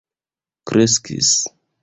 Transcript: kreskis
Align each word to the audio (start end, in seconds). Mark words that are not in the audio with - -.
kreskis 0.67 1.29